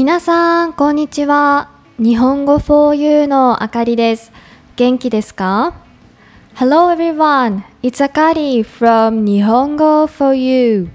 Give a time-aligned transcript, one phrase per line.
[0.00, 1.68] 皆さん、こんにちは。
[1.98, 4.32] 日本語 for you のあかりです。
[4.76, 5.74] 元気ですか
[6.54, 10.88] ?Hello everyone, it's Akari from 日本語 for you.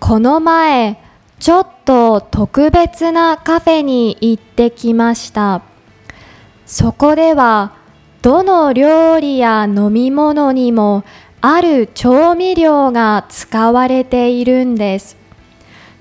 [0.00, 1.00] この前、
[1.38, 5.62] ちょっと特別なカフェに行ってきました。
[6.66, 7.76] そこでは、
[8.20, 11.04] どの料理や飲み物にも
[11.40, 15.25] ある調味料が使われているんです。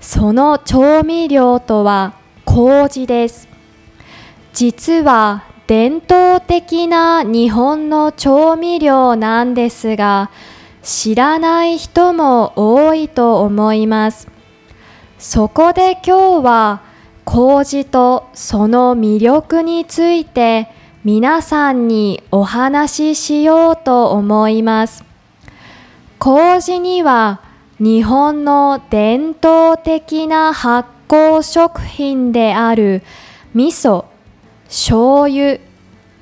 [0.07, 2.13] その調味料とは
[2.45, 3.47] 麹です。
[4.53, 10.29] 実は伝統的な日本の調味料なんですが、
[10.83, 14.27] 知らない人も多いと思います。
[15.17, 16.81] そこで今日は
[17.25, 20.69] 麹とその魅力について
[21.03, 25.03] 皆さんにお話ししようと思います。
[26.19, 27.41] 麹には
[27.77, 33.03] 日本の伝統的な発酵食品である
[33.53, 34.05] 味噌、
[34.67, 35.59] 醤油、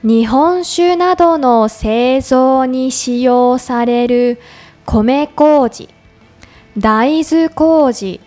[0.01, 4.41] 日本酒などの製造に使用される
[4.87, 5.89] 米麹、
[6.75, 8.19] 大豆麹、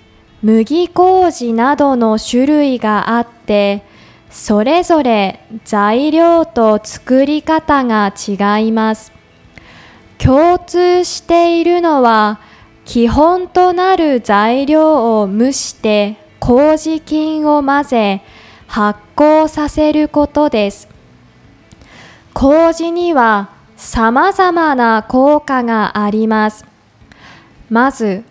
[0.42, 3.82] 麦麹などの種類があって、
[4.30, 9.10] それぞれ材料と作り方が違います。
[10.18, 12.38] 共通しているのは、
[12.86, 18.22] 基本となる材料を蒸して麹菌を混ぜ
[18.68, 20.88] 発酵させることです。
[22.32, 26.64] 麹には様々な効果があります。
[27.68, 28.22] まず、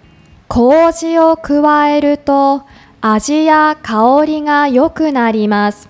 [0.47, 2.63] 麹を加えると
[3.01, 5.89] 味や香りが良くなります。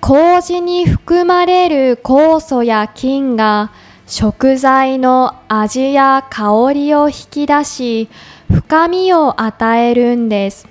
[0.00, 3.72] 麹に含まれる酵素や菌が
[4.10, 8.08] 食材の味や香りを引き出し
[8.52, 10.66] 深みを与えるんです。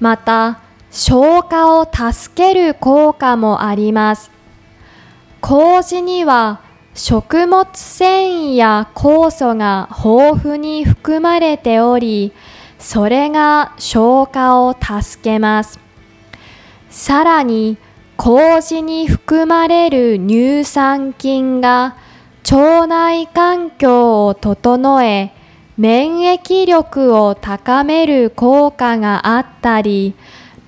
[0.00, 0.58] また
[0.90, 4.32] 消化を助ける効果もあります。
[5.40, 6.62] 麹には
[6.94, 12.32] 食物繊維や酵素が豊富に含まれており
[12.80, 15.78] それが消化を助けます。
[16.90, 17.78] さらに
[18.16, 21.94] 麹に含まれる乳酸菌が
[22.44, 25.32] 腸内環境を整え
[25.76, 30.14] 免疫力を高める効果があったり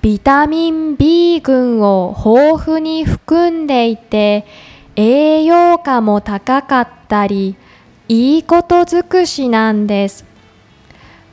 [0.01, 4.45] ビタミン B 群を豊富に含んでいて
[4.95, 7.55] 栄養価も高かったり
[8.07, 10.25] いいこと尽くしなんです。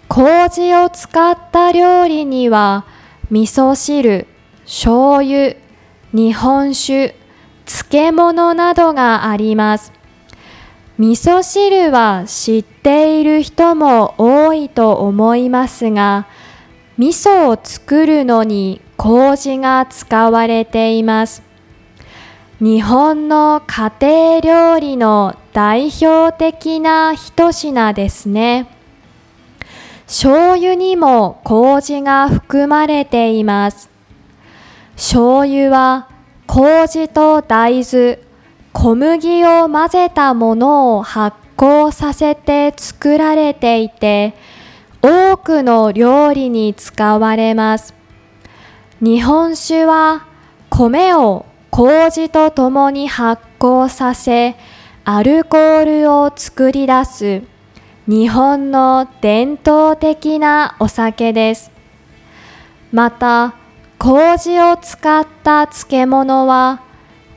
[0.09, 2.85] 麹を使った料理には
[3.31, 4.27] 味噌汁
[4.65, 5.55] 醤油
[6.13, 7.15] 日本酒
[7.65, 9.93] 漬物などがあります。
[11.03, 16.29] 味噌汁は知っている人も多いと思いますが
[16.97, 21.43] 味噌を作るのに麹が使われています。
[22.61, 24.41] 日本の家庭
[24.75, 28.69] 料理の代表的な一品ですね。
[30.07, 33.91] 醤油にも麹が含まれています。
[34.95, 36.09] 醤油は
[36.47, 38.32] 麹と大豆。
[38.73, 44.35] 小麦を混ぜたものを発酵させて作られていて
[45.03, 47.95] 多くの料理に使われます。
[49.01, 50.27] 日本酒は
[50.71, 54.57] 米を麹とともに発酵させ
[55.05, 57.43] アルコールを作り出す
[58.07, 61.71] 日本の伝統的なお酒です。
[62.93, 63.55] また
[63.99, 66.83] 麹を使った漬物は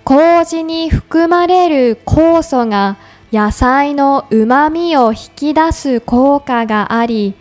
[0.06, 2.98] 麹に含まれる酵素が
[3.34, 7.34] 野菜のうまみを引き出す効果があり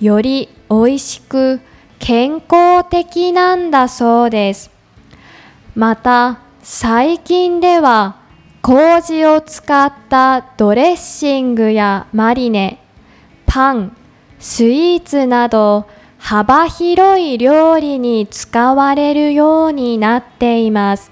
[0.00, 1.60] より美味しく
[1.98, 4.70] 健康的なんだそうです。
[5.74, 8.16] また最近では
[8.62, 12.80] 麹を使ったドレッシングやマリネ
[13.46, 13.96] パン
[14.38, 15.88] スイーツなど
[16.18, 21.11] 幅広い料理に使われるようになっています。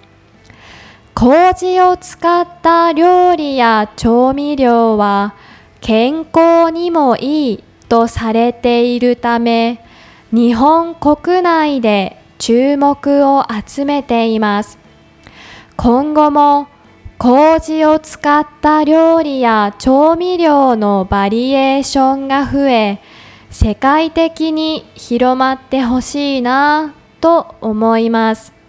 [1.15, 5.35] 麹を使った料理や調味料は
[5.81, 9.85] 健康にもいいとされているため
[10.33, 14.79] 日本国内で注目を集めています。
[15.77, 16.69] 今後も
[17.19, 23.01] 麹を使った料理や調味料のバリエーションが増え
[23.51, 28.60] 世界的に広まってほしいなと思います。